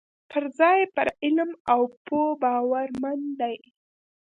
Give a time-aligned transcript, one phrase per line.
[0.31, 3.57] پر ځای یې پر علم او پوه باورمن دي.